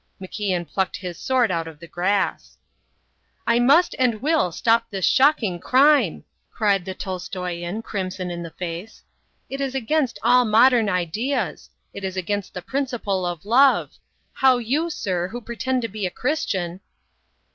MacIan 0.19 0.67
plucked 0.67 0.97
his 0.97 1.19
sword 1.19 1.51
out 1.51 1.67
of 1.67 1.79
the 1.79 1.85
grass. 1.87 2.57
"I 3.45 3.59
must 3.59 3.93
and 3.99 4.19
will 4.19 4.51
stop 4.51 4.89
this 4.89 5.05
shocking 5.05 5.59
crime," 5.59 6.23
cried 6.49 6.85
the 6.85 6.95
Tolstoian, 6.95 7.83
crimson 7.83 8.31
in 8.31 8.41
the 8.41 8.49
face. 8.49 9.03
"It 9.47 9.61
is 9.61 9.75
against 9.75 10.17
all 10.23 10.43
modern 10.43 10.89
ideas. 10.89 11.69
It 11.93 12.03
is 12.03 12.17
against 12.17 12.55
the 12.55 12.63
principle 12.63 13.27
of 13.27 13.45
love. 13.45 13.99
How 14.33 14.57
you, 14.57 14.89
sir, 14.89 15.27
who 15.27 15.39
pretend 15.39 15.83
to 15.83 15.87
be 15.87 16.07
a 16.07 16.09
Christian..." 16.09 16.79